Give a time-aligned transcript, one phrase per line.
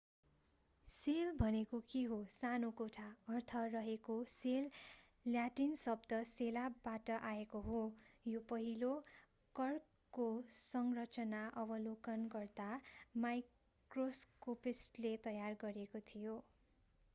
[0.87, 3.03] sale भनेको के हो सानो कोठा
[3.31, 4.69] अर्थ रहेको सेल
[5.25, 7.81] ल्याटिन शब्द सेला बाट आएको हो
[8.25, 8.89] यो पहिलो
[9.55, 10.27] कर्कको
[10.61, 12.69] संरचना अवलोकन गर्दा
[13.21, 16.39] माइक्रोस्कोपिस्टले तयार गरेको थियो